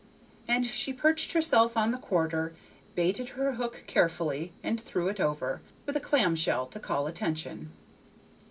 And 0.47 0.65
she 0.65 0.93
perched 0.93 1.33
herself 1.33 1.77
on 1.77 1.91
the 1.91 1.99
quarter, 1.99 2.55
baited 2.95 3.29
her 3.29 3.51
hook 3.51 3.83
carefully, 3.85 4.51
and 4.63 4.81
threw 4.81 5.09
it 5.09 5.19
over, 5.19 5.61
with 5.85 5.95
a 5.95 5.99
clam 5.99 6.35
shell 6.35 6.65
to 6.65 6.79
call 6.79 7.05
attention. 7.05 7.71